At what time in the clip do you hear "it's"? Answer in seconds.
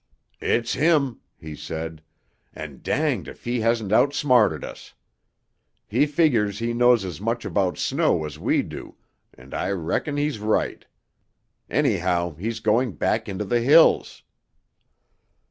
0.39-0.73